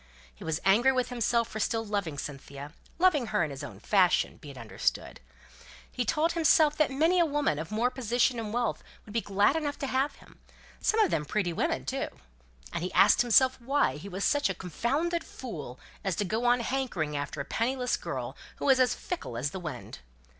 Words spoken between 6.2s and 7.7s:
himself that many a woman of